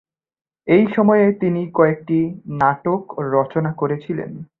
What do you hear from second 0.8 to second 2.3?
সময়ে তিনি কয়েকটি